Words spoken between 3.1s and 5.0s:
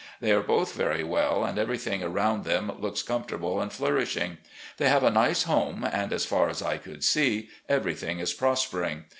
fortable and flourishing. They